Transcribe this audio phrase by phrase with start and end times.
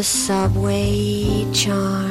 [0.00, 2.09] The subway charms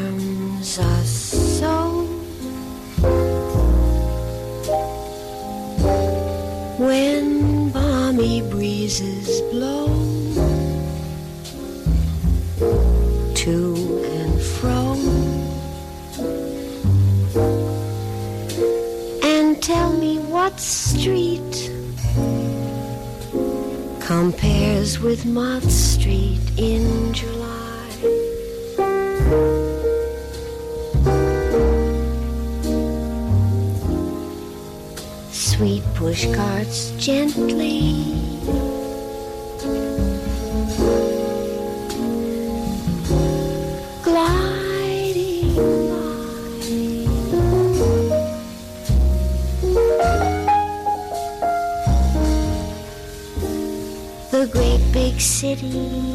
[55.42, 56.09] big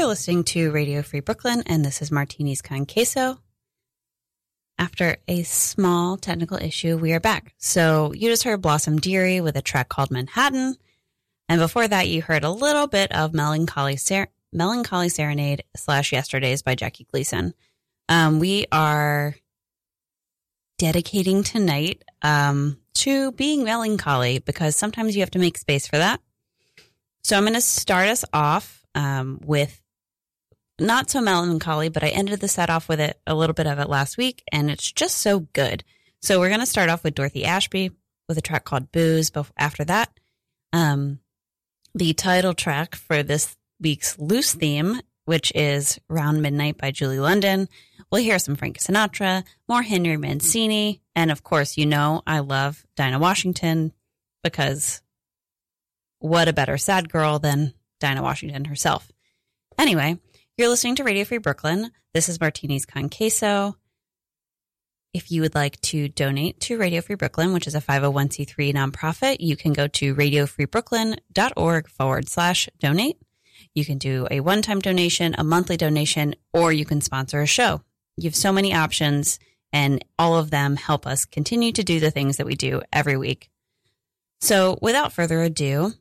[0.00, 3.38] You're listening to Radio Free Brooklyn, and this is Martinis Con Queso.
[4.78, 7.52] After a small technical issue, we are back.
[7.58, 10.76] So you just heard Blossom Dearie with a track called Manhattan.
[11.50, 16.62] And before that, you heard a little bit of Melancholy, Ser- Melancholy Serenade slash Yesterdays
[16.62, 17.52] by Jackie Gleason.
[18.08, 19.36] Um, we are
[20.78, 26.22] dedicating tonight um, to being melancholy because sometimes you have to make space for that.
[27.22, 29.78] So I'm going to start us off um, with
[30.80, 33.78] not so melancholy, but I ended the set off with it a little bit of
[33.78, 35.84] it last week, and it's just so good.
[36.20, 37.90] So we're going to start off with Dorothy Ashby
[38.28, 39.30] with a track called Booze.
[39.30, 40.10] But after that,
[40.72, 41.20] um,
[41.94, 47.68] the title track for this week's loose theme, which is Round Midnight by Julie London.
[48.10, 52.84] We'll hear some Frank Sinatra, more Henry Mancini, and of course, you know, I love
[52.96, 53.92] Dinah Washington
[54.42, 55.02] because
[56.18, 59.10] what a better sad girl than Dinah Washington herself.
[59.78, 60.18] Anyway,
[60.56, 61.90] you're listening to Radio Free Brooklyn.
[62.12, 63.76] This is Martinis Con Queso.
[65.12, 69.38] If you would like to donate to Radio Free Brooklyn, which is a 501c3 nonprofit,
[69.40, 73.16] you can go to radiofreebrooklyn.org forward slash donate.
[73.74, 77.46] You can do a one time donation, a monthly donation, or you can sponsor a
[77.46, 77.82] show.
[78.16, 79.38] You have so many options,
[79.72, 83.16] and all of them help us continue to do the things that we do every
[83.16, 83.50] week.
[84.40, 85.92] So, without further ado,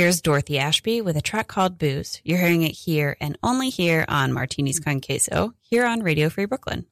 [0.00, 2.22] here's Dorothy Ashby with a track called Booze.
[2.24, 6.46] You're hearing it here and only here on Martinis Con Queso, here on Radio Free
[6.46, 6.86] Brooklyn.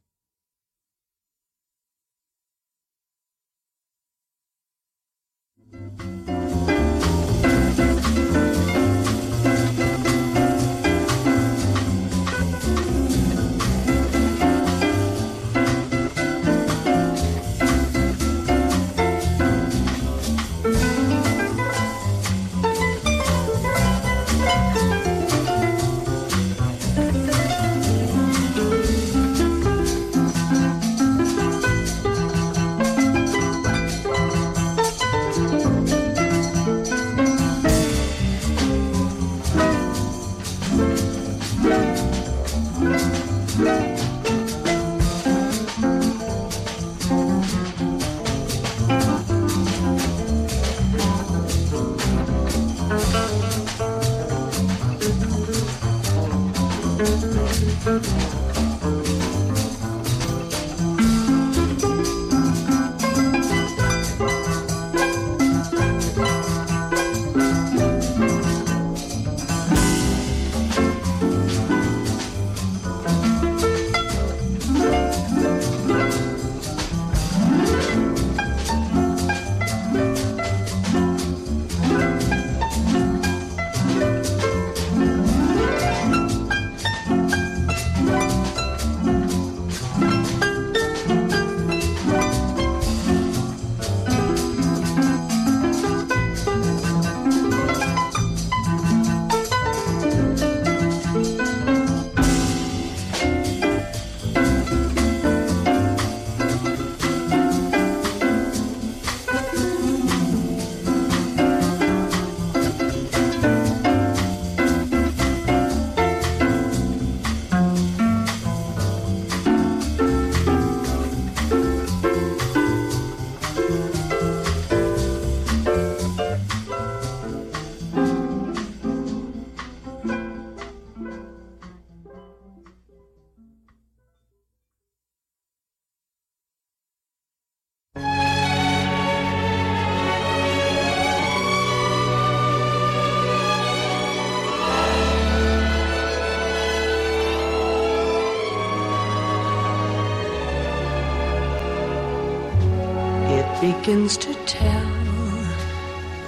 [153.88, 154.90] Begins to tell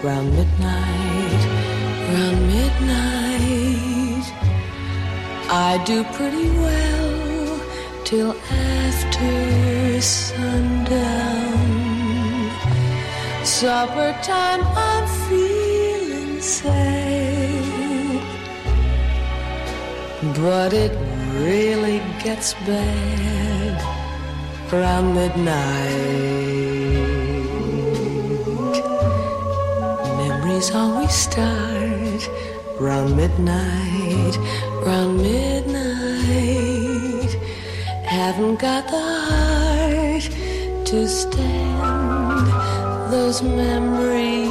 [0.02, 1.42] round midnight,
[2.08, 4.26] round midnight.
[5.50, 7.60] I do pretty well
[8.02, 11.60] till after sundown.
[13.44, 18.22] Supper time, I'm feeling sad,
[20.34, 20.92] but it
[21.44, 23.76] really gets bad
[24.72, 26.69] around midnight.
[30.60, 32.28] Memories always start
[32.78, 34.36] round midnight,
[34.84, 36.10] round midnight.
[38.04, 40.28] Haven't got the heart
[40.84, 42.46] to stand
[43.10, 44.50] those memories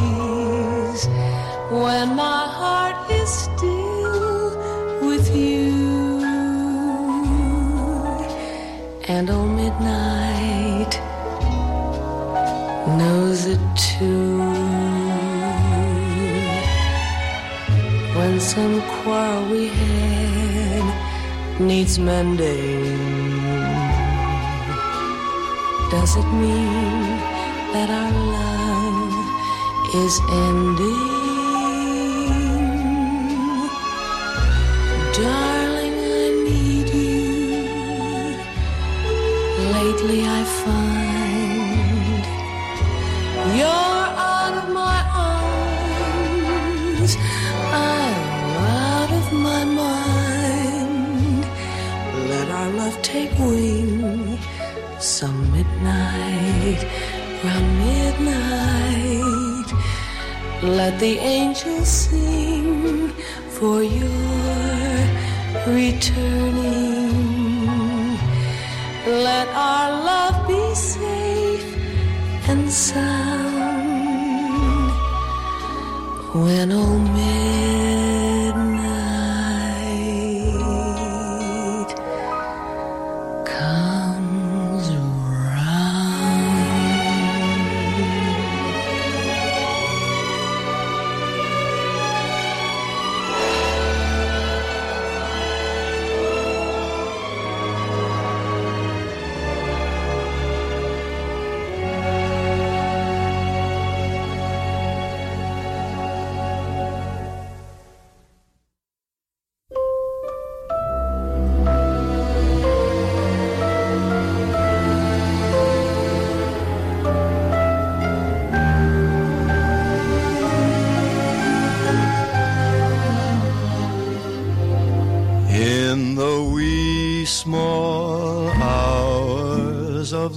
[1.70, 4.58] when my heart is still
[5.08, 6.24] with you.
[9.08, 10.19] And oh, midnight
[21.70, 22.98] needs mending,
[25.92, 27.20] does it mean
[27.74, 29.14] that our love
[30.04, 31.09] is ending?
[60.62, 63.10] Let the angels sing
[63.48, 64.10] for your
[65.66, 67.16] returning.
[69.08, 71.78] Let our love be safe
[72.50, 73.40] and sound
[76.34, 77.09] when old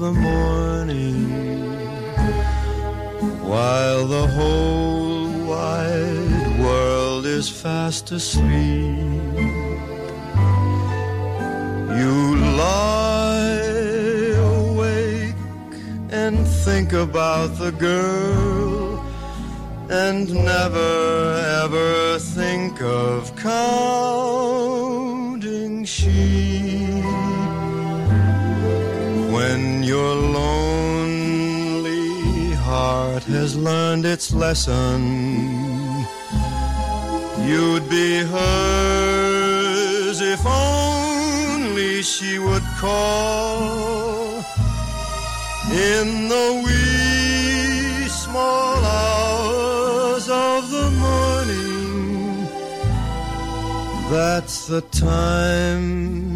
[0.02, 1.30] the morning,
[3.52, 8.48] while the whole wide world is fast asleep,
[12.00, 12.14] you
[12.64, 13.62] lie
[14.56, 15.36] awake
[16.10, 18.98] and think about the girl
[19.88, 20.92] and never
[21.62, 24.61] ever think of counting
[33.62, 35.00] learned its lesson
[37.46, 44.38] you'd be hers if only she would call
[45.70, 52.46] in the wee small hours of the morning.
[54.10, 56.31] That's the time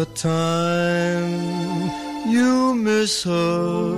[0.00, 1.90] the time
[2.26, 3.89] you miss her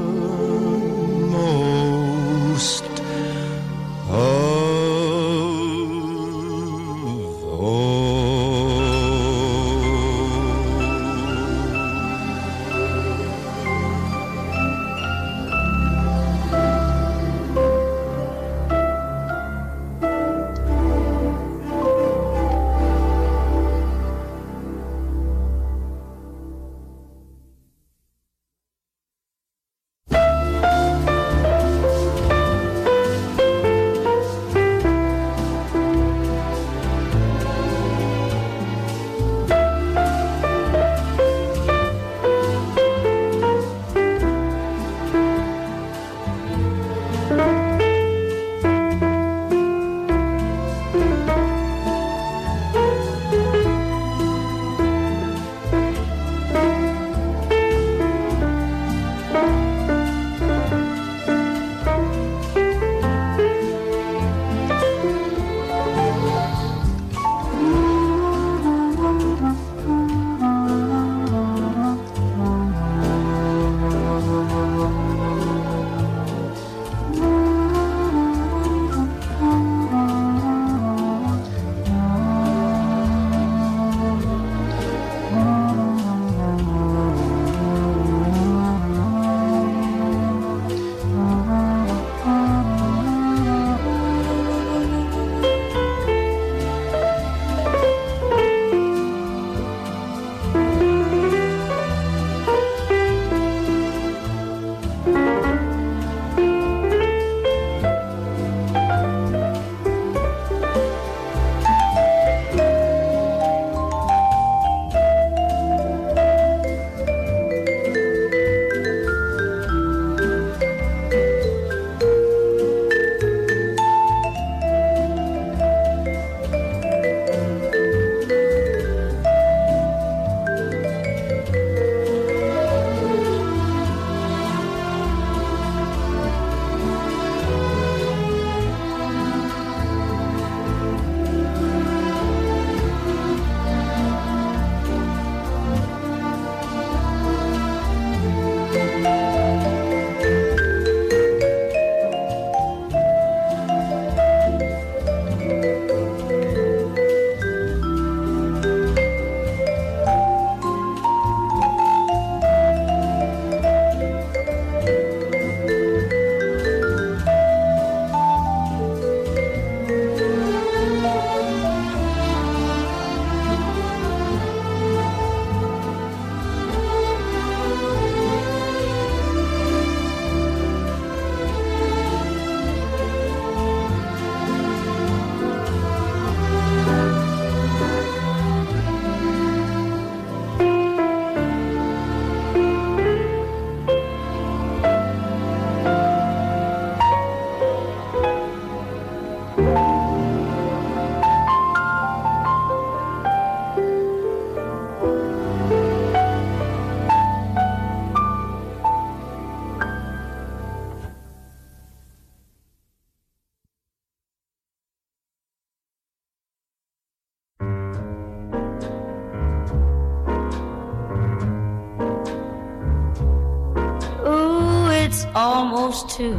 [226.17, 226.37] too.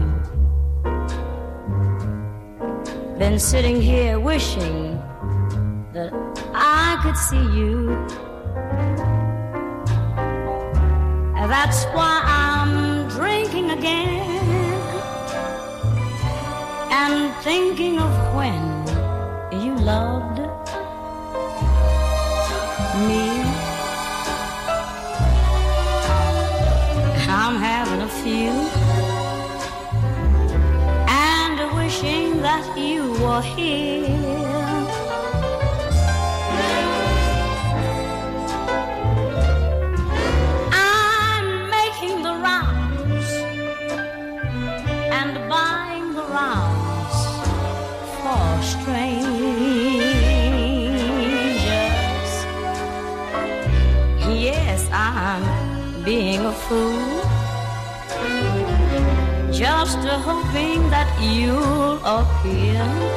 [3.17, 5.01] Been sitting here wishing
[5.93, 6.11] that
[6.53, 7.89] I could see you.
[11.39, 14.43] And that's why I'm drinking again
[16.91, 18.61] and thinking of when
[19.59, 20.42] you loved
[33.33, 34.87] you're here.
[40.71, 43.29] I'm making the rounds
[45.19, 47.17] and buying the rounds
[48.19, 49.53] for strangers.
[54.47, 55.43] Yes, I'm
[56.03, 57.23] being a fool
[59.53, 63.12] just hoping that you'll appear.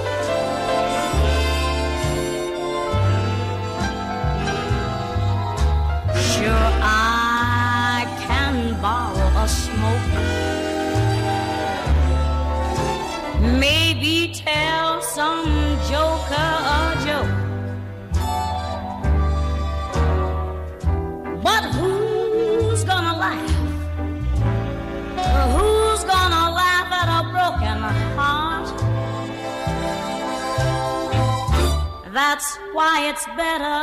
[32.16, 33.76] That's why it's better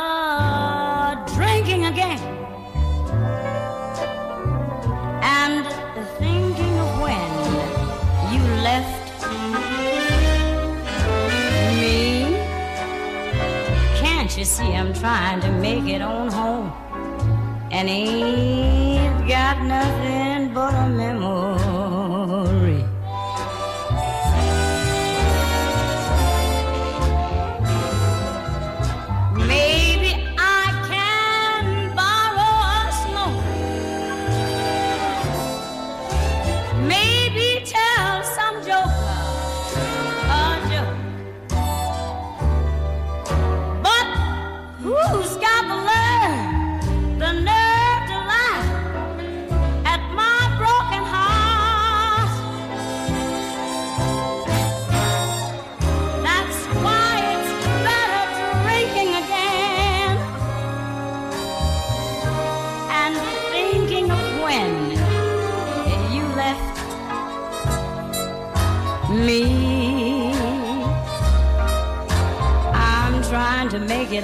[1.36, 2.18] drinking again
[5.22, 5.64] and
[6.18, 7.30] thinking of when
[8.32, 9.22] you left
[11.78, 12.34] me.
[14.02, 16.72] Can't you see I'm trying to make it on home
[17.70, 21.13] and ain't got nothing but a memory?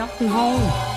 [0.00, 0.08] đó.
[0.18, 0.89] Không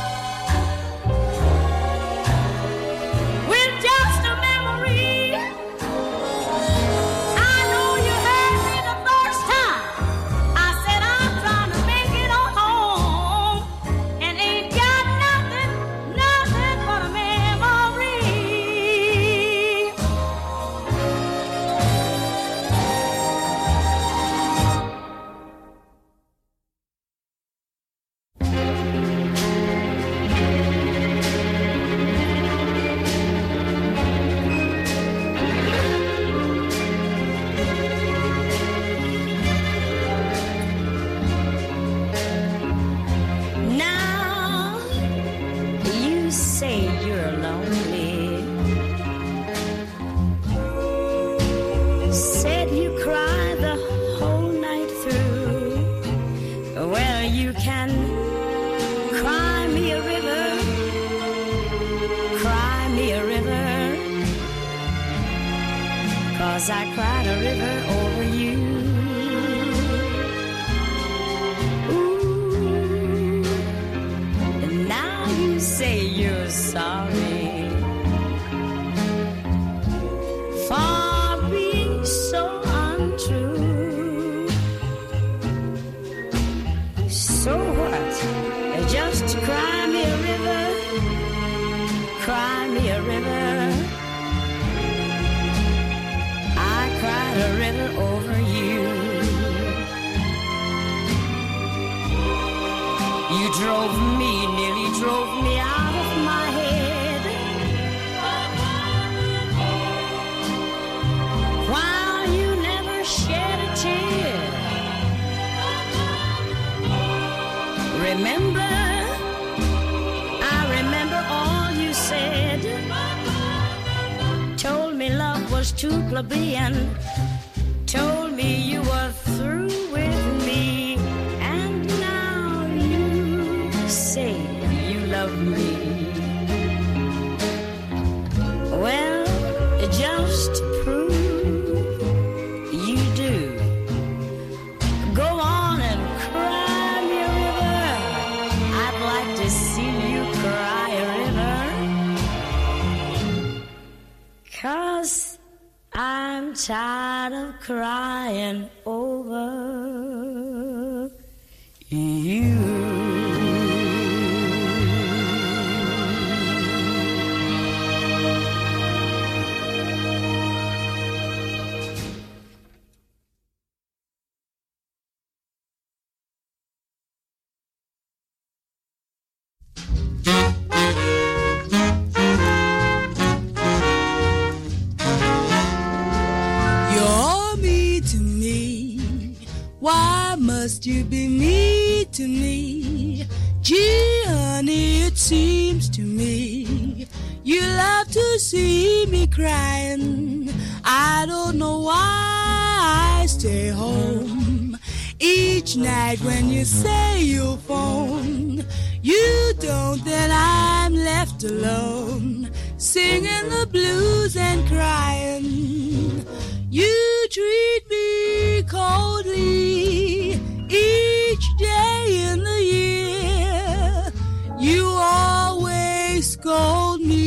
[199.34, 200.50] crying.
[200.86, 204.78] I don't know why I stay home
[205.19, 208.63] each night when you say you'll phone.
[209.02, 216.26] You don't, then I'm left alone, singing the blues and crying.
[216.69, 220.34] You treat me coldly
[220.69, 224.12] each day in the year.
[224.60, 227.23] You always scold me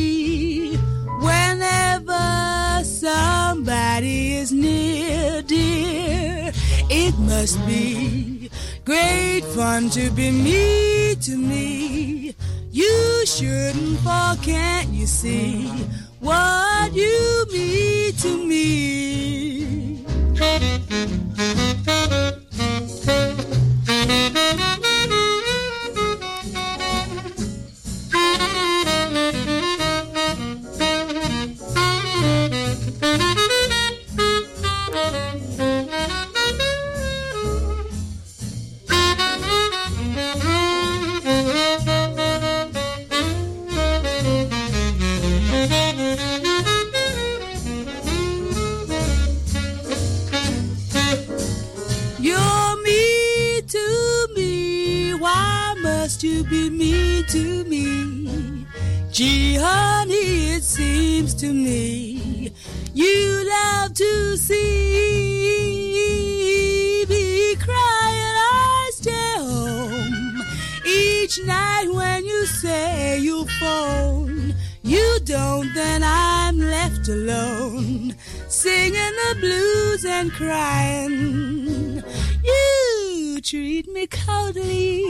[3.97, 6.51] somebody is near, dear.
[6.89, 8.51] It must be
[8.85, 12.35] great fun to be me to me.
[12.71, 15.67] You shouldn't fall, can't you see
[16.19, 18.67] what you mean to me?
[57.23, 58.65] To me?
[59.11, 62.53] Gee, honey, it seems to me
[62.97, 64.55] you love to see
[67.07, 68.35] me crying.
[68.39, 70.41] I stay home
[70.83, 74.55] each night when you say you'll phone.
[74.81, 78.15] You don't, then I'm left alone,
[78.47, 81.86] singing the blues and crying.
[83.49, 85.05] Treat me coldly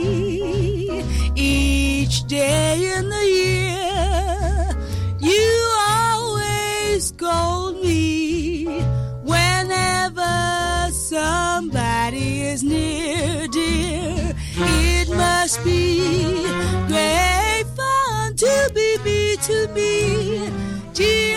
[1.34, 4.76] each day in the year.
[5.18, 8.66] You always scold me
[9.24, 14.36] whenever somebody is near, dear.
[14.54, 16.44] It must be
[16.86, 20.48] great fun to be me to me.
[20.94, 21.34] Gee,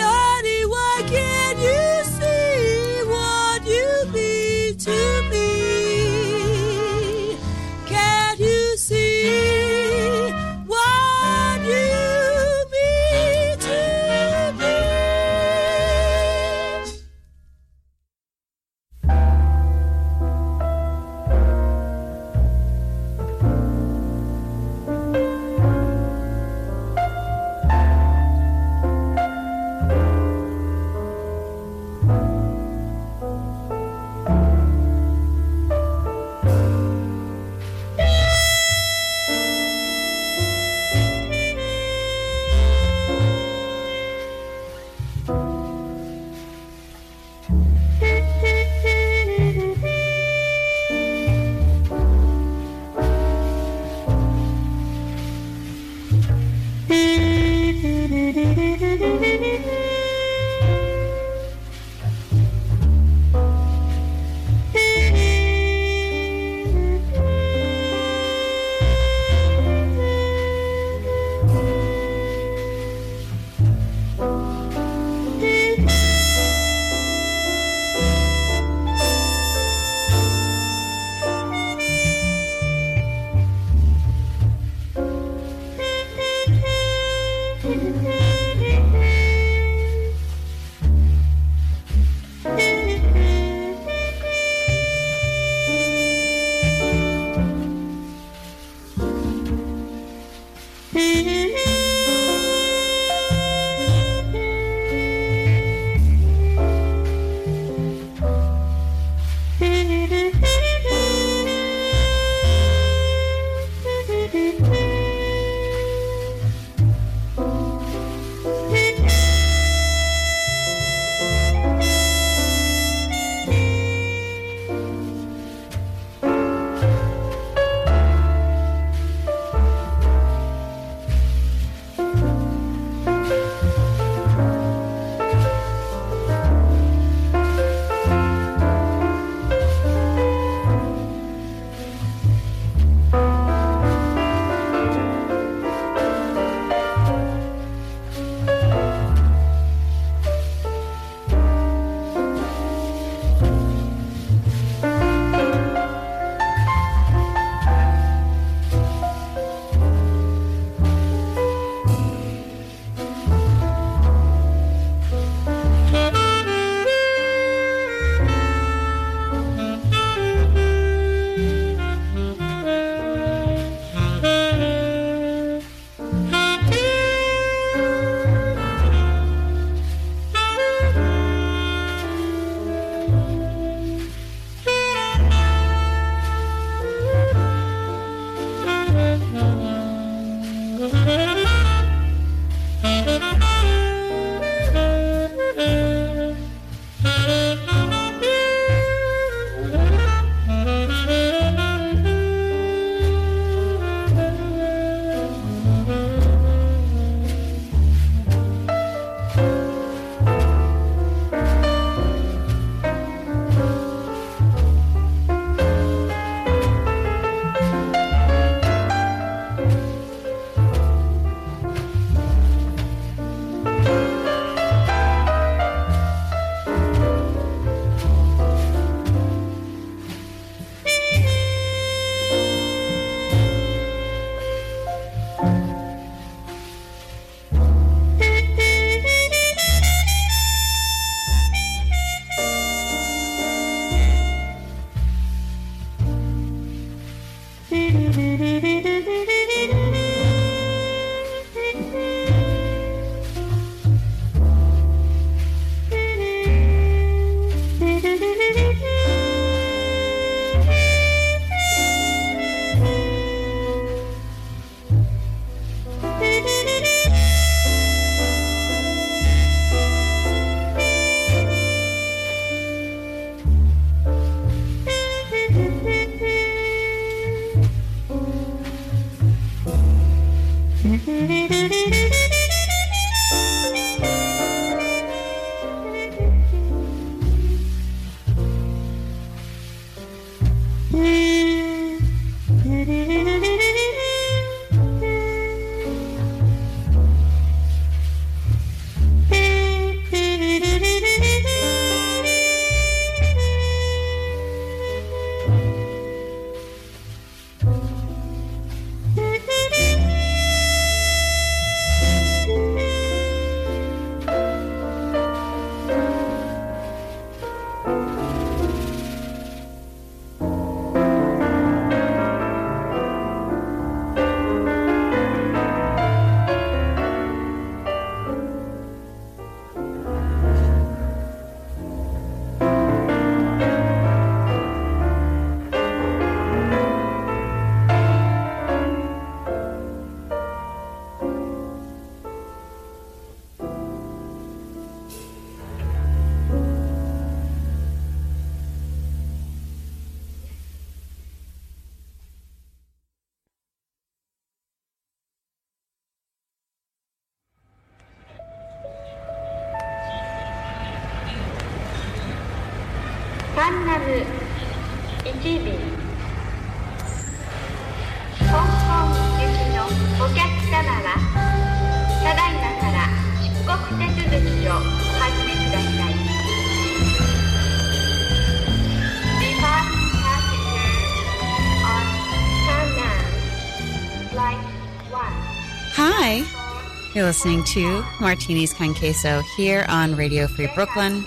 [387.22, 391.24] You're listening to Martinis Con Queso here on Radio Free Brooklyn.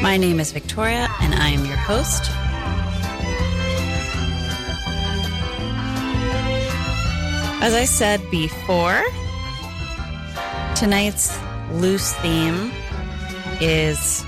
[0.00, 2.30] My name is Victoria, and I am your host.
[7.60, 9.02] As I said before,
[10.76, 11.36] tonight's
[11.72, 12.70] loose theme
[13.60, 14.24] is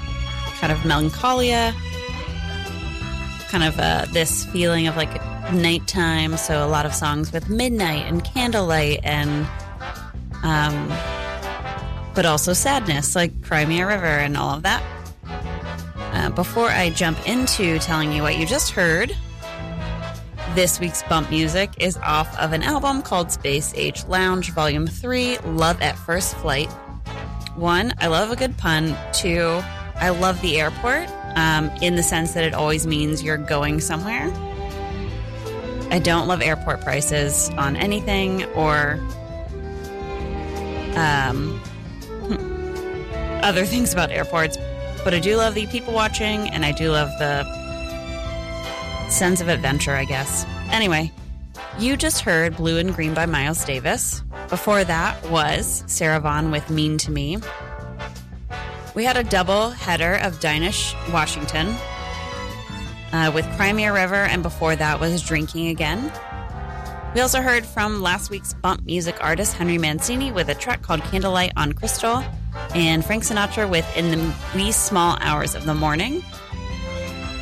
[0.59, 1.73] kind of melancholia,
[3.47, 6.37] kind of uh, this feeling of like nighttime.
[6.37, 9.47] So a lot of songs with midnight and candlelight and,
[10.43, 10.89] um,
[12.15, 14.83] but also sadness like Cry Me a River and all of that.
[16.13, 19.17] Uh, before I jump into telling you what you just heard,
[20.55, 25.39] this week's bump music is off of an album called Space Age Lounge Volume 3
[25.39, 26.71] Love at First Flight.
[27.55, 28.97] One, I love a good pun.
[29.13, 29.61] Two,
[29.97, 34.33] I love the airport um, in the sense that it always means you're going somewhere.
[35.91, 38.99] I don't love airport prices on anything or
[40.95, 41.61] um,
[43.43, 44.59] other things about airports,
[45.03, 47.45] but I do love the people watching and I do love the
[49.09, 50.45] sense of adventure, I guess.
[50.71, 51.11] Anyway,
[51.79, 54.23] you just heard Blue in Green by Miles Davis.
[54.49, 57.39] Before that was Sarah Vaughan with Mean to Me.
[58.95, 60.73] We had a double header of Dinah
[61.13, 61.75] Washington
[63.13, 66.13] uh, with Cry Me a River, and before that was Drinking Again.
[67.15, 71.03] We also heard from last week's bump music artist Henry Mancini with a track called
[71.03, 72.23] Candlelight on Crystal,
[72.75, 76.23] and Frank Sinatra with In the Wee Small Hours of the Morning.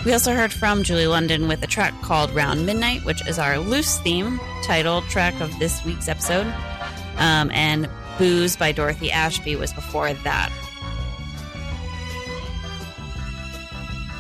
[0.04, 3.58] We also heard from Julie London with a track called Round Midnight, which is our
[3.58, 6.46] loose theme title track of this week's episode.
[7.16, 10.52] Um, and Booze by Dorothy Ashby was before that.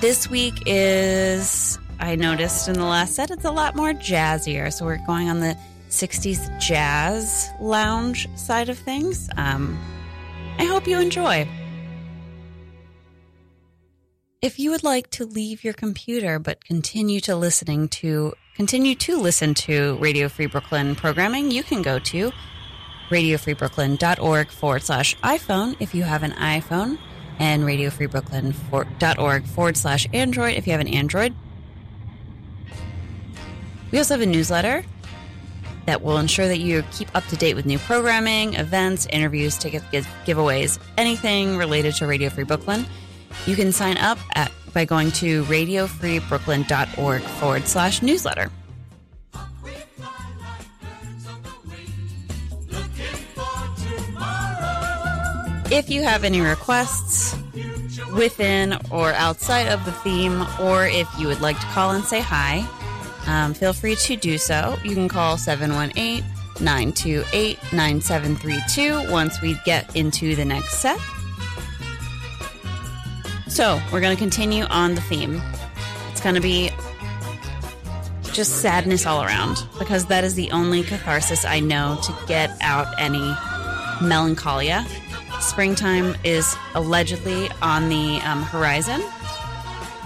[0.00, 4.70] This week is, I noticed in the last set, it's a lot more jazzier.
[4.70, 5.56] So we're going on the
[5.88, 9.30] 60s jazz lounge side of things.
[9.38, 9.78] Um,
[10.58, 11.48] I hope you enjoy.
[14.42, 19.18] If you would like to leave your computer but continue to listening to continue to
[19.18, 22.32] listen to Radio Free Brooklyn programming, you can go to
[23.08, 26.98] radiofreebrooklyn.org forward slash iPhone if you have an iPhone
[27.38, 31.34] and radiofreebrooklyn.org forward slash Android if you have an Android.
[33.90, 34.84] We also have a newsletter
[35.86, 39.86] that will ensure that you keep up to date with new programming, events, interviews, tickets,
[40.24, 42.84] giveaways, anything related to Radio Free Brooklyn.
[43.46, 48.50] You can sign up at by going to radiofreebrooklyn.org forward slash newsletter.
[55.70, 57.36] If you have any requests
[58.14, 62.20] within or outside of the theme, or if you would like to call and say
[62.20, 62.64] hi,
[63.26, 64.76] um, feel free to do so.
[64.84, 66.24] You can call 718
[66.60, 71.00] 928 9732 once we get into the next set.
[73.48, 75.42] So, we're going to continue on the theme.
[76.12, 76.70] It's going to be
[78.32, 82.86] just sadness all around because that is the only catharsis I know to get out
[82.98, 83.34] any
[84.00, 84.86] melancholia.
[85.40, 89.02] Springtime is allegedly on the um, horizon.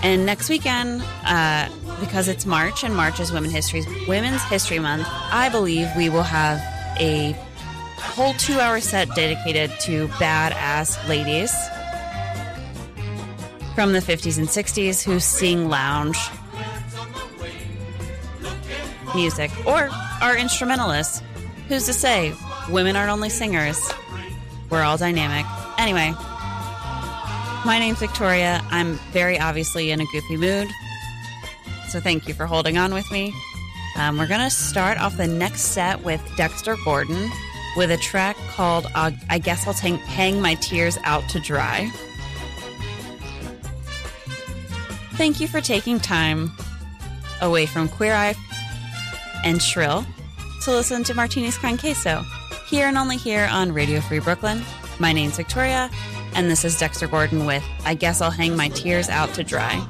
[0.03, 1.68] And next weekend, uh,
[2.01, 6.22] because it's March and March is Women's History Women's History Month, I believe we will
[6.22, 6.59] have
[6.99, 7.33] a
[7.99, 11.53] whole two-hour set dedicated to badass ladies
[13.74, 16.18] from the 50s and 60s who sing lounge
[19.14, 19.89] music or
[20.20, 21.22] are instrumentalists.
[21.68, 22.35] Who's to say
[22.68, 23.93] women aren't only singers?
[24.71, 25.45] We're all dynamic.
[25.79, 26.14] Anyway,
[27.66, 28.62] my name's Victoria.
[28.71, 30.68] I'm very obviously in a goofy mood.
[31.89, 33.35] So thank you for holding on with me.
[33.97, 37.31] Um, we're going to start off the next set with Dexter Gordon
[37.77, 41.91] with a track called uh, I Guess I'll T- Hang My Tears Out to Dry.
[45.14, 46.53] Thank you for taking time
[47.43, 48.35] away from Queer Eye
[49.45, 50.07] and Shrill
[50.62, 52.25] to listen to Martinis Con Queso
[52.71, 54.62] here and only here on Radio Free Brooklyn.
[55.01, 55.91] My name's Victoria,
[56.35, 59.85] and this is Dexter Gordon with I Guess I'll Hang My Tears Out to Dry.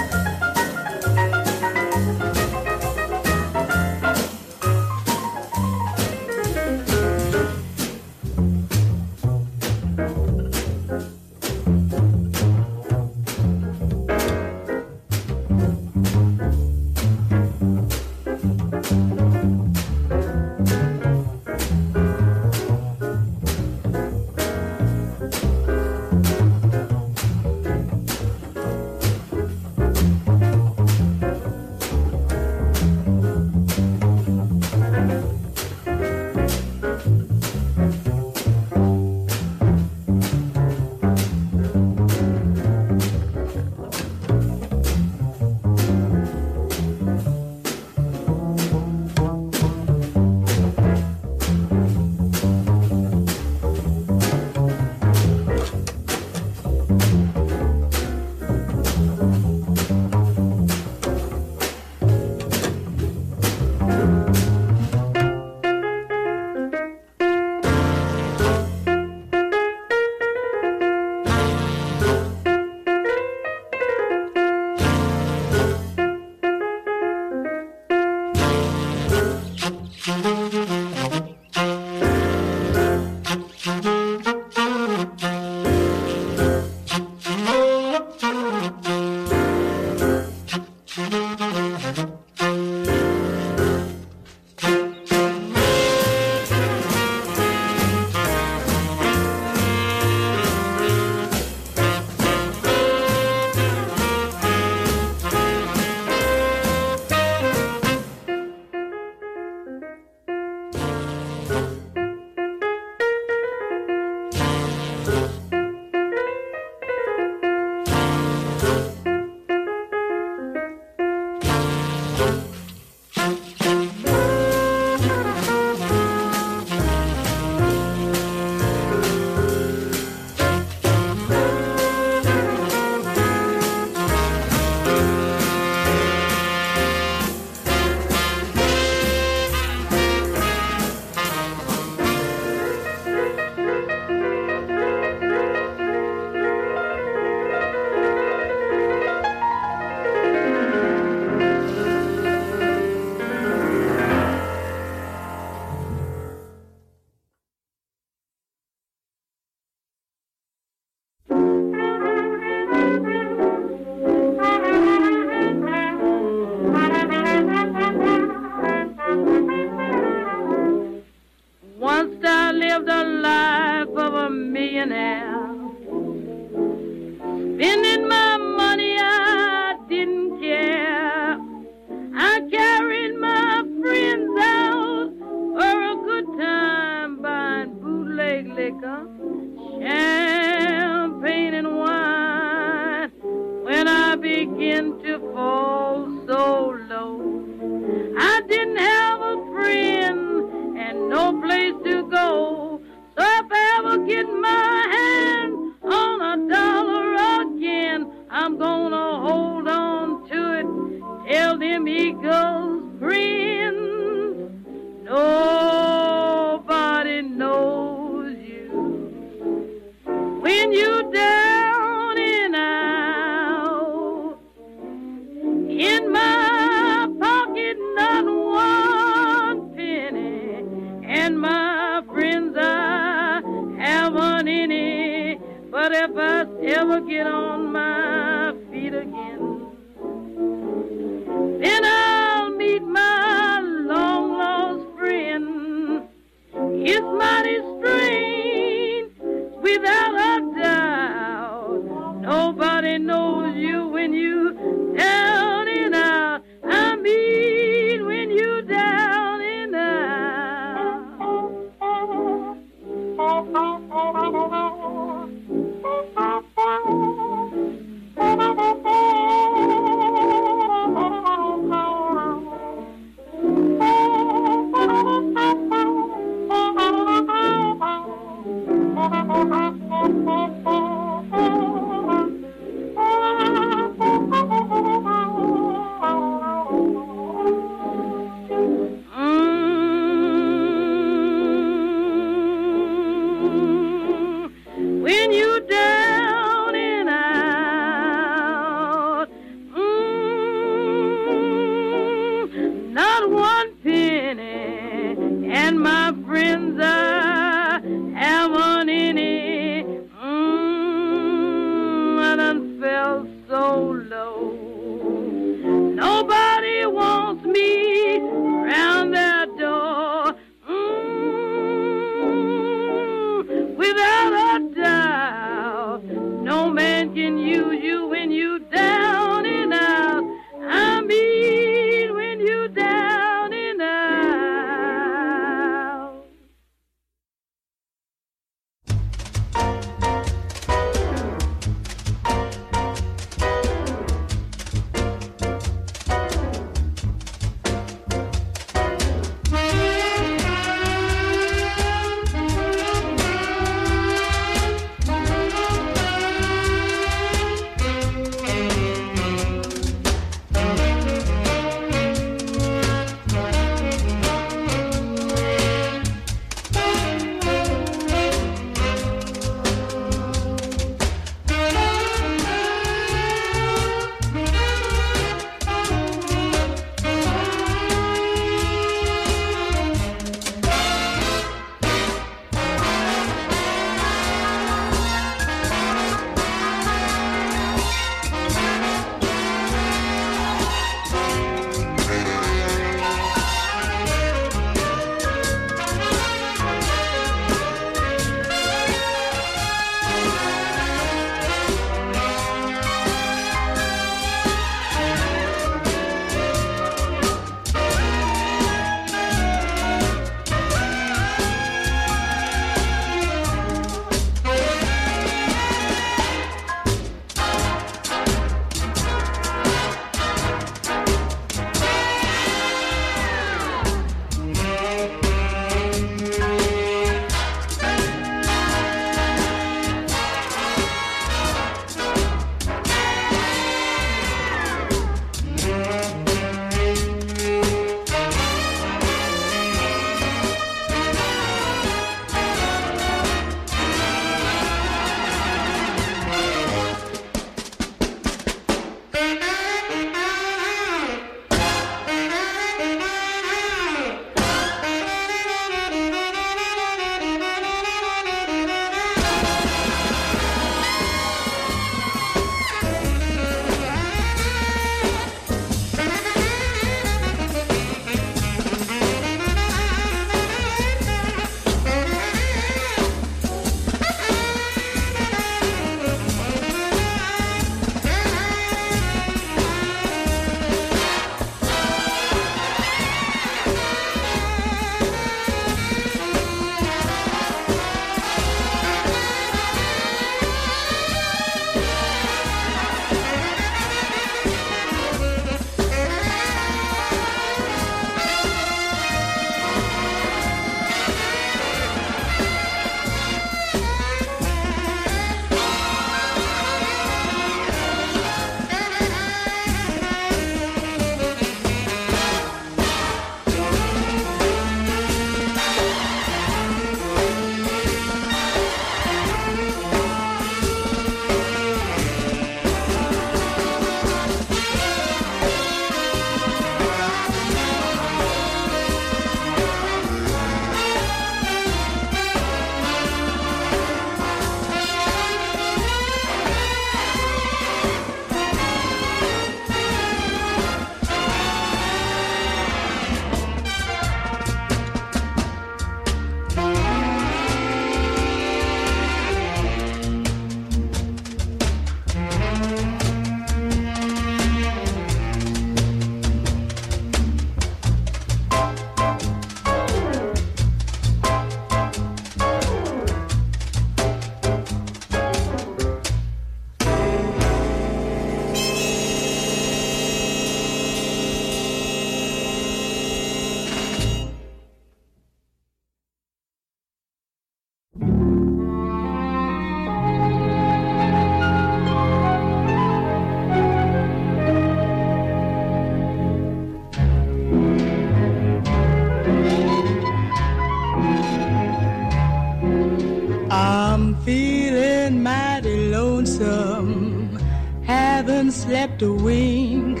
[598.88, 600.00] had to wink.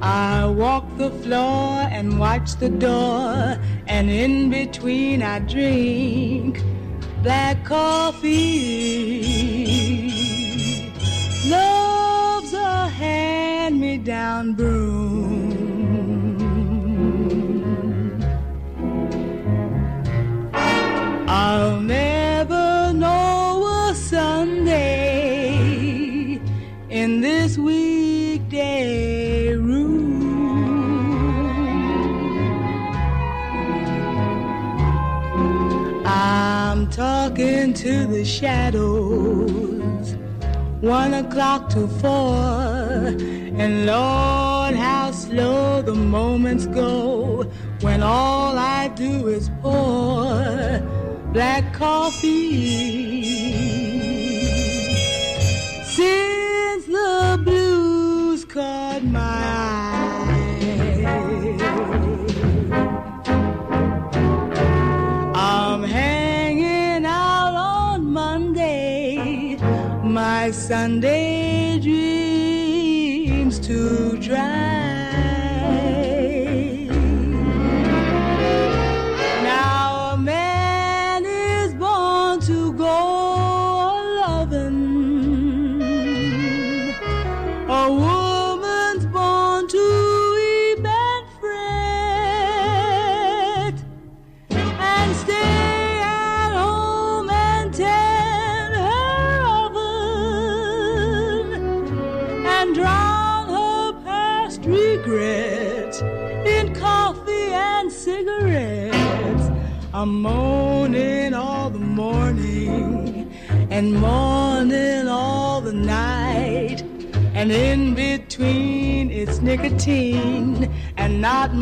[0.00, 6.62] I walk the floor and watch the door, and in between I drink
[7.22, 8.03] black coffee.
[40.94, 42.36] one o'clock to four.
[43.62, 47.42] And Lord, how slow the moments go
[47.80, 50.80] when all I do is pour
[51.32, 51.63] black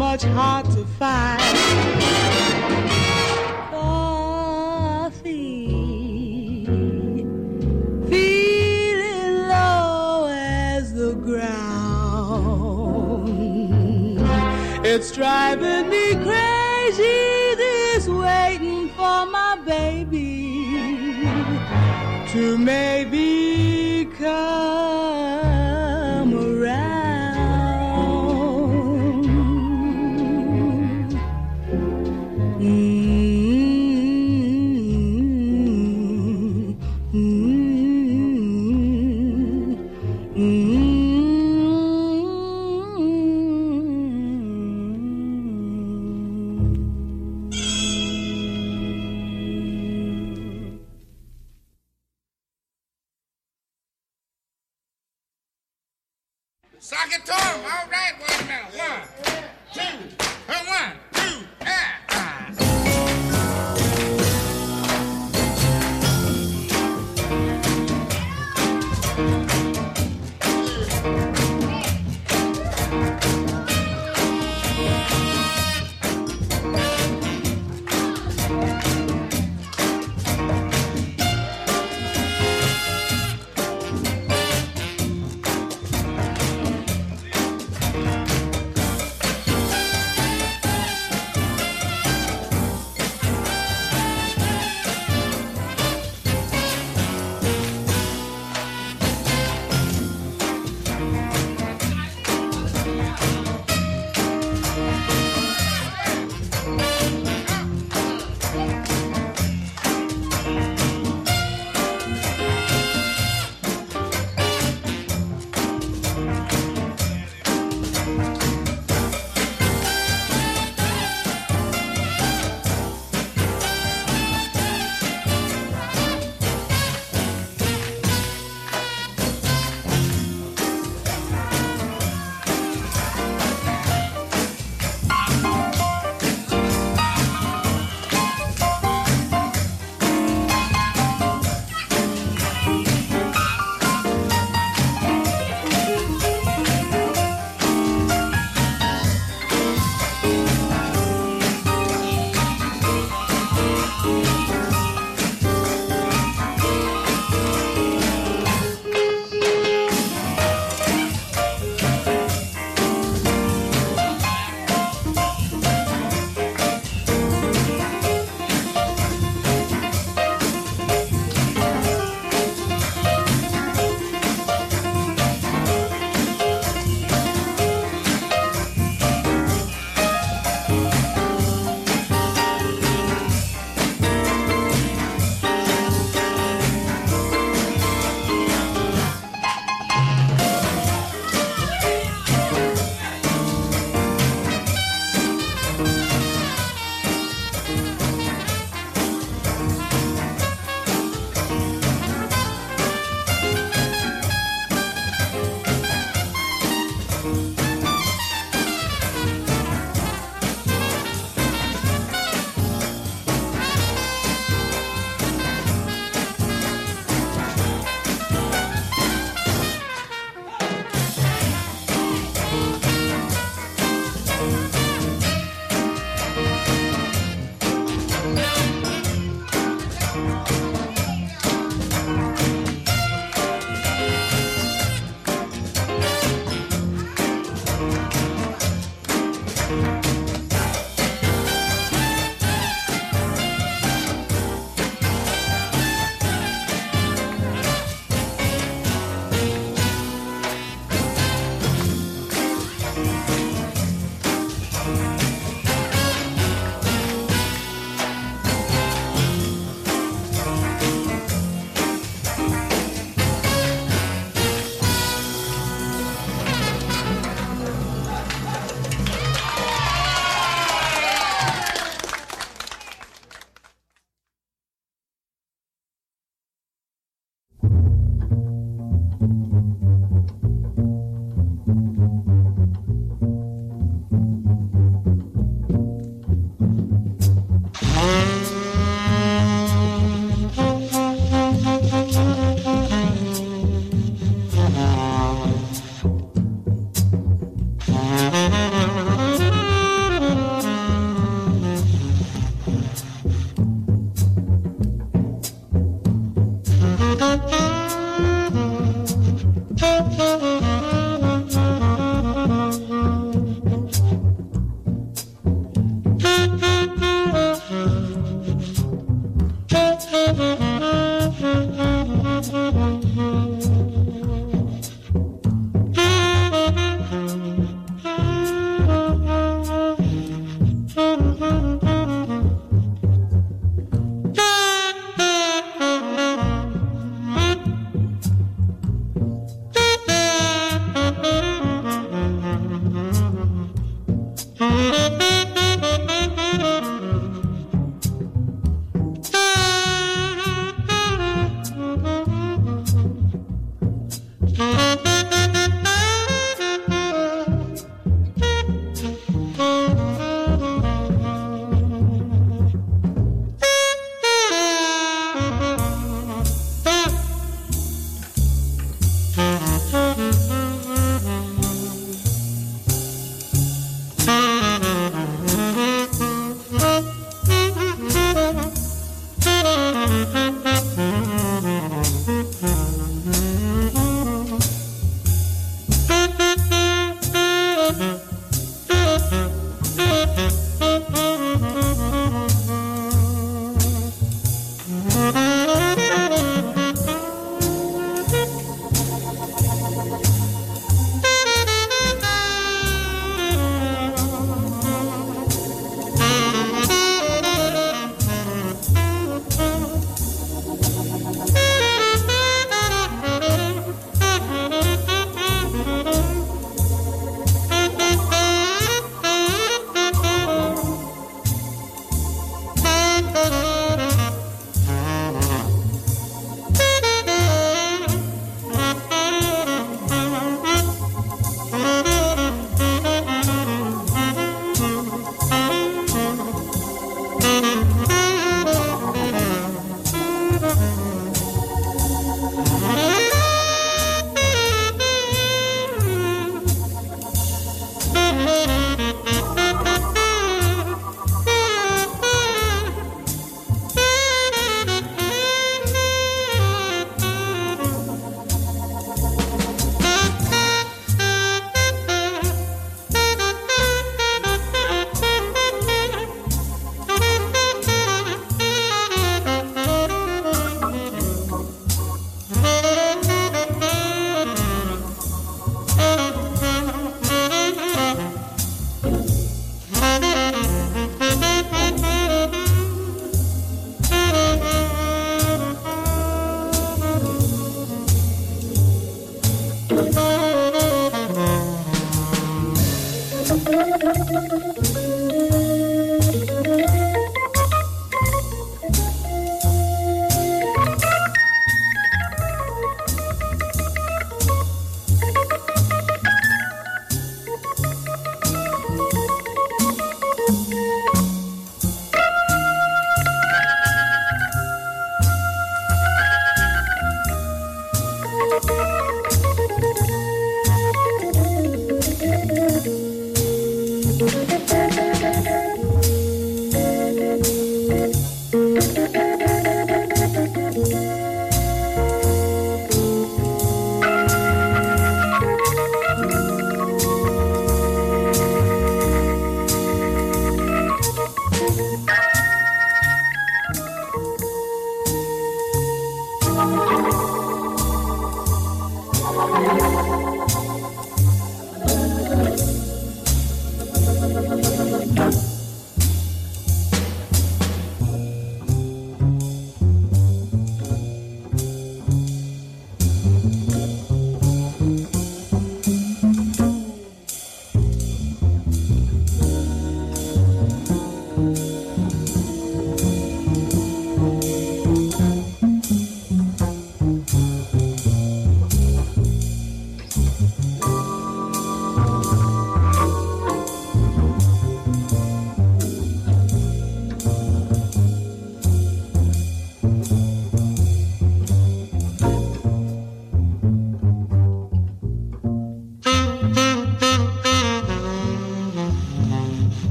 [0.00, 0.79] much hotter.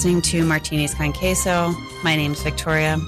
[0.00, 1.74] Listening to Martinis Con Queso.
[2.02, 2.98] My name's Victoria.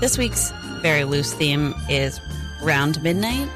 [0.00, 0.50] This week's
[0.82, 2.20] very loose theme is
[2.64, 3.48] Round Midnight.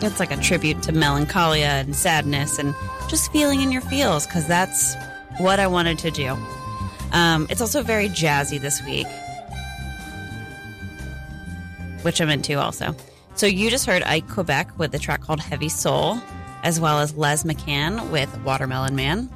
[0.00, 2.74] It's like a tribute to melancholia and sadness and
[3.10, 4.94] just feeling in your feels because that's
[5.36, 6.38] what I wanted to do.
[7.12, 9.06] Um, it's also very jazzy this week,
[12.00, 12.96] which I'm into also.
[13.34, 16.18] So you just heard Ike Quebec with the track called Heavy Soul,
[16.62, 19.28] as well as Les McCann with Watermelon Man.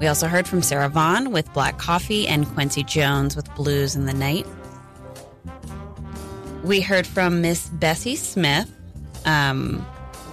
[0.00, 4.06] We also heard from Sarah Vaughn with Black Coffee and Quincy Jones with Blues in
[4.06, 4.46] the Night.
[6.62, 8.70] We heard from Miss Bessie Smith
[9.24, 9.84] um,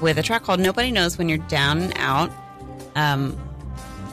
[0.02, 2.32] with a track called Nobody Knows When You're Down and Out.
[2.96, 3.36] Um,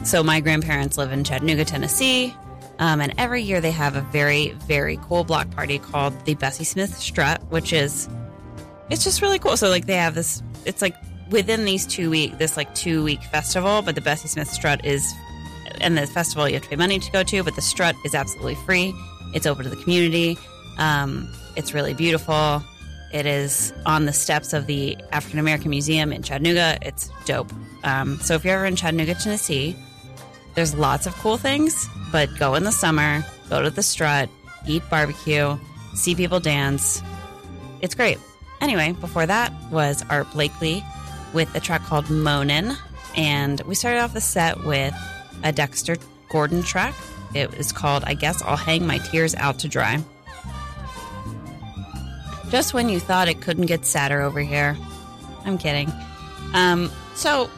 [0.03, 2.35] so, my grandparents live in Chattanooga, Tennessee.
[2.79, 6.63] Um, and every year they have a very, very cool block party called the Bessie
[6.63, 8.09] Smith Strut, which is,
[8.89, 9.55] it's just really cool.
[9.55, 10.95] So, like, they have this, it's like
[11.29, 15.13] within these two week, this like two week festival, but the Bessie Smith Strut is,
[15.81, 18.15] and the festival you have to pay money to go to, but the Strut is
[18.15, 18.93] absolutely free.
[19.33, 20.37] It's open to the community.
[20.77, 22.63] Um, it's really beautiful.
[23.13, 26.79] It is on the steps of the African American Museum in Chattanooga.
[26.81, 27.51] It's dope.
[27.83, 29.75] Um, so if you're ever in Chattanooga, Tennessee,
[30.55, 34.29] there's lots of cool things, but go in the summer, go to the strut,
[34.67, 35.57] eat barbecue,
[35.93, 37.01] see people dance.
[37.81, 38.17] It's great.
[38.61, 40.83] Anyway, before that was Art Blakely
[41.33, 42.77] with a track called Moanin'.
[43.15, 44.95] And we started off the set with
[45.43, 45.97] a Dexter
[46.29, 46.95] Gordon track.
[47.33, 50.03] It is called, I guess, I'll Hang My Tears Out to Dry.
[52.49, 54.77] Just when you thought it couldn't get sadder over here.
[55.45, 55.91] I'm kidding.
[56.53, 57.49] Um, so,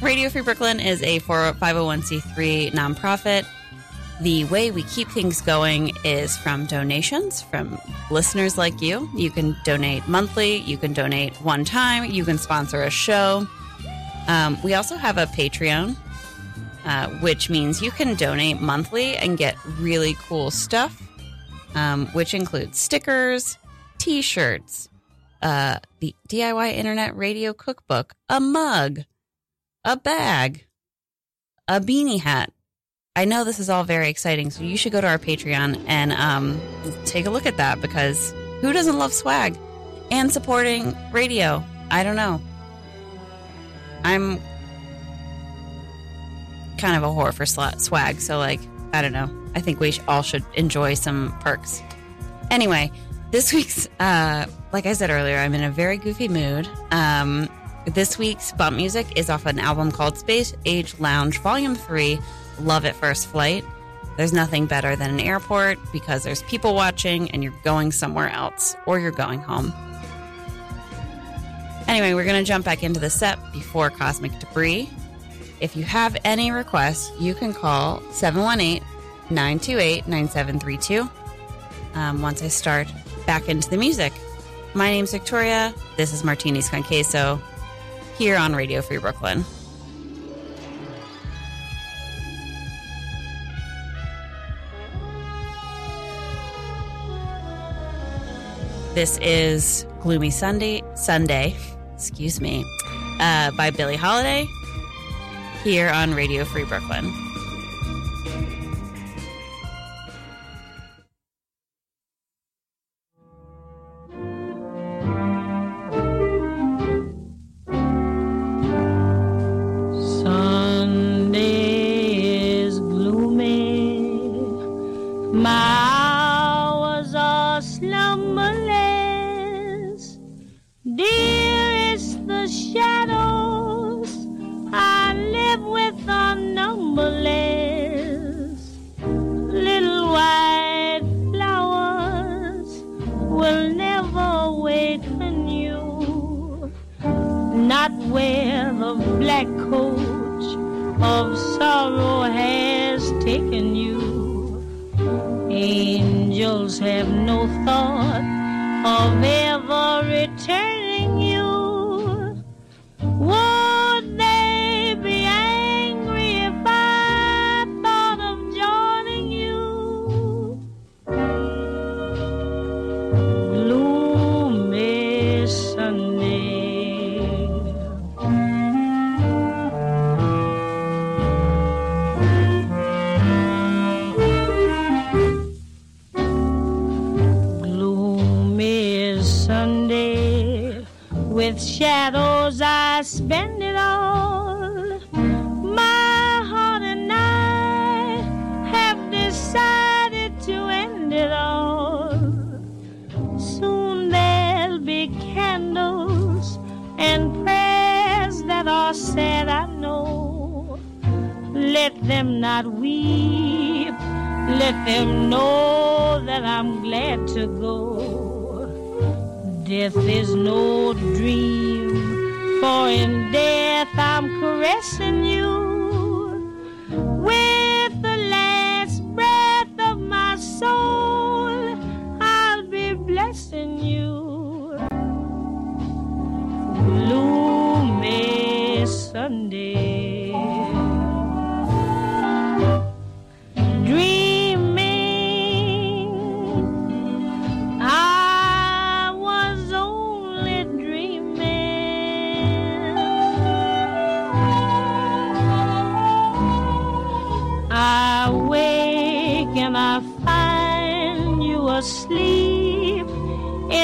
[0.00, 3.46] Radio Free Brooklyn is a 501c3 nonprofit.
[4.20, 7.78] The way we keep things going is from donations from
[8.10, 9.10] listeners like you.
[9.14, 13.46] You can donate monthly, you can donate one time, you can sponsor a show.
[14.26, 15.96] Um, we also have a Patreon,
[16.86, 21.02] uh, which means you can donate monthly and get really cool stuff,
[21.74, 23.58] um, which includes stickers,
[23.98, 24.88] t shirts,
[25.42, 29.00] uh, the DIY Internet Radio Cookbook, a mug,
[29.84, 30.66] a bag,
[31.68, 32.52] a beanie hat.
[33.16, 36.12] I know this is all very exciting, so you should go to our Patreon and
[36.12, 36.60] um,
[37.04, 39.58] take a look at that because who doesn't love swag
[40.10, 41.64] and supporting radio?
[41.90, 42.40] I don't know.
[44.04, 44.38] I'm
[46.78, 48.60] kind of a whore for swag, so like
[48.92, 49.30] I don't know.
[49.54, 51.82] I think we all should enjoy some perks.
[52.50, 52.90] Anyway,
[53.30, 56.68] this week's, uh, like I said earlier, I'm in a very goofy mood.
[56.90, 57.48] Um,
[57.86, 62.18] this week's bump music is off an album called Space Age Lounge Volume 3
[62.60, 63.64] Love at First Flight.
[64.16, 68.74] There's nothing better than an airport because there's people watching and you're going somewhere else
[68.86, 69.72] or you're going home.
[71.86, 74.90] Anyway, we're going to jump back into the set before Cosmic Debris.
[75.58, 78.82] If you have any requests, you can call 718
[79.30, 81.10] 928 9732
[81.94, 82.88] um, once I start
[83.26, 84.12] back into the music.
[84.74, 85.72] My name's Victoria.
[85.96, 87.40] This is Martinis con Queso
[88.18, 89.44] here on Radio Free Brooklyn.
[98.94, 101.56] This is Gloomy Sunday, Sunday,
[101.94, 102.62] excuse me,
[103.20, 104.46] uh, by Billie Holiday
[105.62, 107.25] here on Radio Free Brooklyn.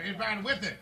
[0.05, 0.74] in line with it.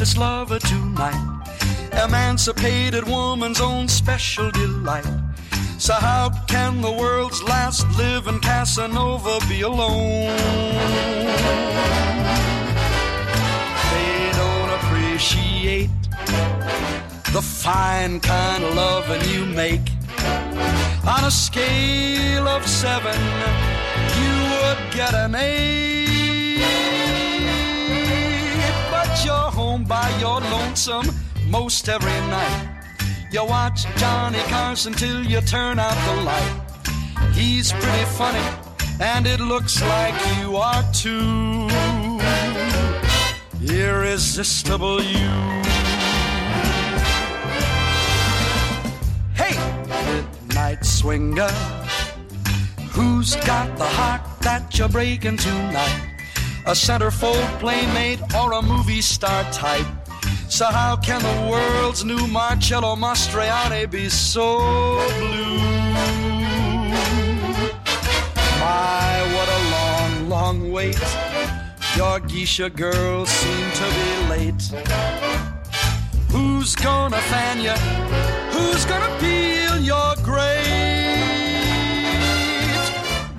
[0.00, 1.42] Greatest lover tonight?
[1.92, 5.04] Emancipated woman's own special delight.
[5.76, 10.34] So how can the world's last living Casanova be alone?
[13.92, 15.90] They don't appreciate
[17.34, 19.86] the fine kind of loving you make.
[21.06, 23.20] On a scale of seven,
[24.18, 26.09] you would get an eight.
[29.30, 31.06] You're home by your lonesome
[31.48, 32.60] most every night.
[33.32, 36.56] You watch Johnny Carson till you turn out the light.
[37.32, 38.46] He's pretty funny,
[39.00, 41.68] and it looks like you are too.
[43.62, 45.32] Irresistible you.
[49.40, 49.54] Hey,
[49.92, 51.54] midnight swinger.
[52.96, 56.09] Who's got the heart that you're breaking tonight?
[56.70, 59.84] A centerfold playmate or a movie star type?
[60.48, 64.58] So how can the world's new Marcello Mastroianni be so
[65.18, 65.58] blue?
[68.60, 70.96] My, what a long, long wait.
[71.96, 74.62] Your geisha girls seem to be late.
[76.30, 77.74] Who's gonna fan you?
[78.54, 80.70] Who's gonna peel your grapes?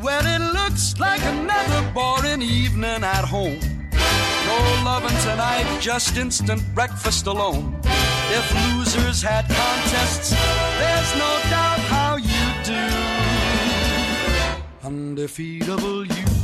[0.03, 3.59] Well, it looks like another boring evening at home.
[4.47, 7.80] No loving tonight, just instant breakfast alone.
[7.84, 12.88] If losers had contests, there's no doubt how you do.
[14.88, 16.40] Undefeatable you.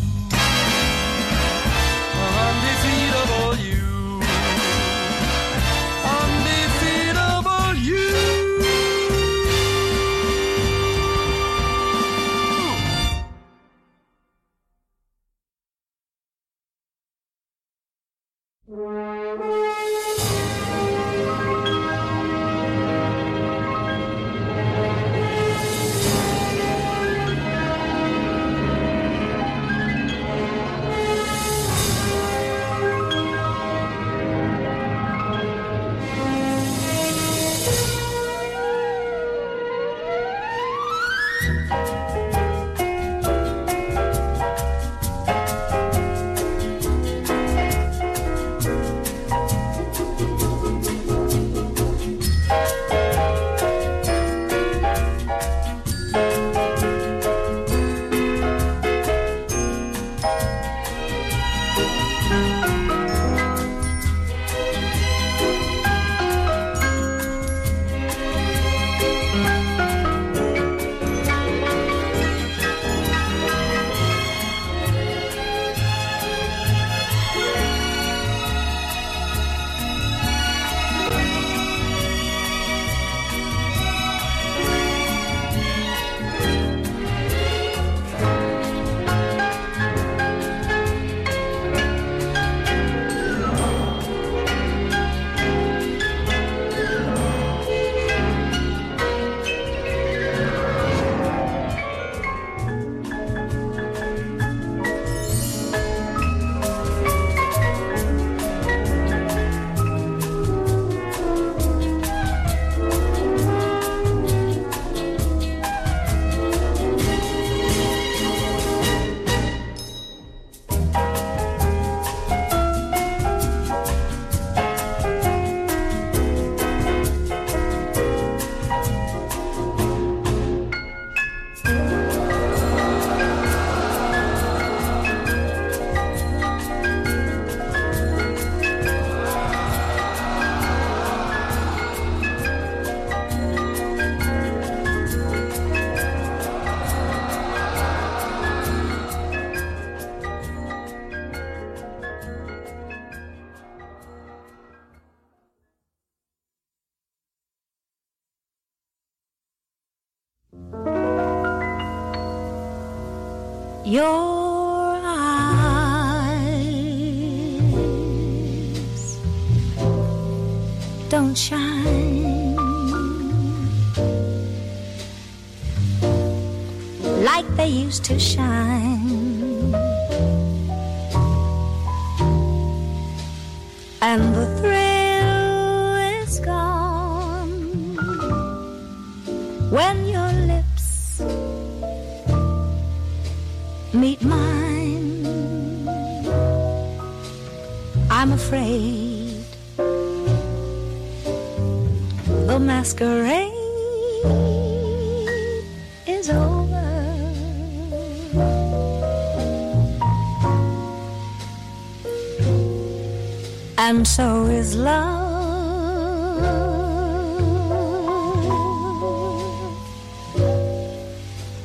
[213.90, 215.24] And so is love.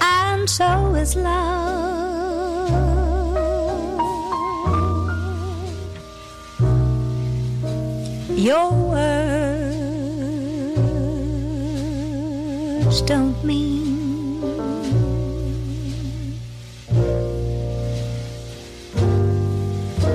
[0.00, 1.50] And so is love.
[8.38, 9.32] Your words
[13.02, 14.40] don't mean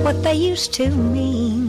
[0.02, 1.67] what they used to mean.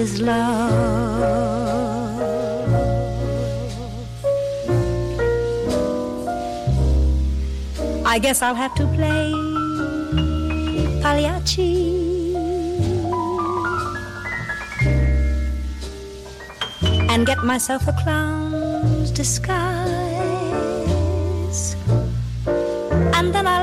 [0.00, 1.90] Is love.
[8.06, 9.24] I guess I'll have to play
[11.02, 11.74] Pagliacci.
[17.10, 20.00] And get myself a clown's disguise.
[23.16, 23.59] And then I'll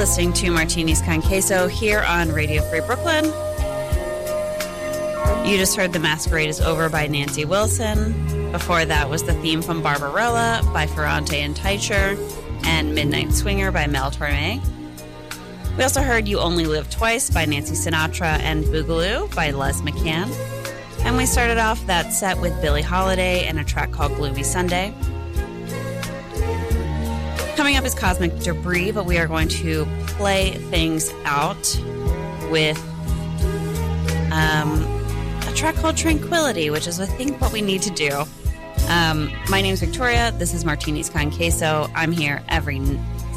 [0.00, 3.26] listening to Martinis con Queso here on Radio Free Brooklyn.
[5.46, 8.50] You just heard The Masquerade is Over by Nancy Wilson.
[8.50, 12.16] Before that was the theme from Barbarella by Ferrante and Teicher
[12.64, 14.62] and Midnight Swinger by Mel Torme.
[15.76, 20.30] We also heard You Only Live Twice by Nancy Sinatra and Boogaloo by Les McCann.
[21.04, 24.94] And we started off that set with Billie Holiday and a track called Gloomy Sunday.
[27.60, 31.78] Coming up is Cosmic Debris, but we are going to play things out
[32.50, 32.78] with
[34.32, 34.82] um,
[35.46, 38.24] a track called Tranquility, which is, I think, what we need to do.
[38.88, 40.32] Um, my is Victoria.
[40.38, 41.90] This is Martinis Con Queso.
[41.94, 42.80] I'm here every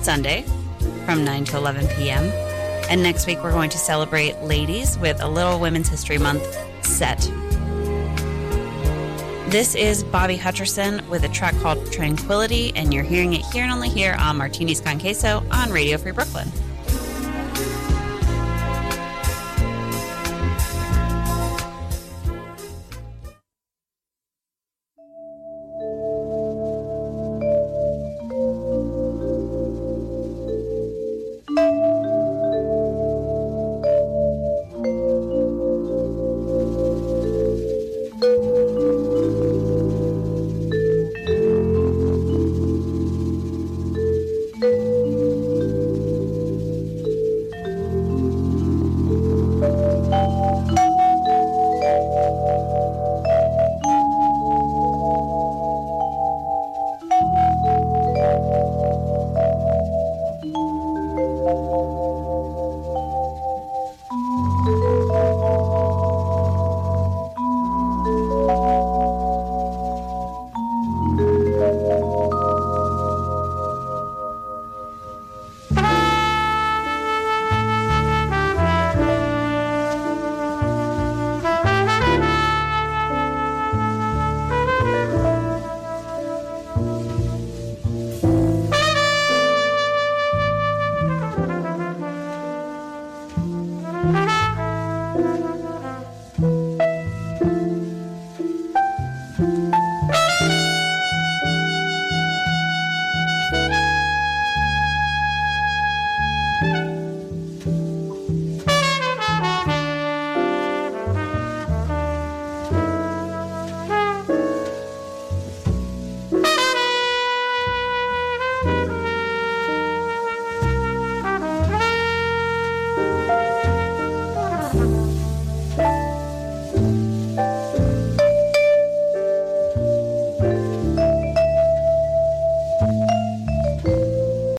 [0.01, 0.43] Sunday
[1.03, 2.23] from 9 to 11 p.m.
[2.89, 6.47] And next week, we're going to celebrate ladies with a little Women's History Month
[6.85, 7.29] set.
[9.53, 13.71] This is Bobby Hutcherson with a track called Tranquility, and you're hearing it here and
[13.71, 16.51] only here on Martinis Con Queso on Radio Free Brooklyn.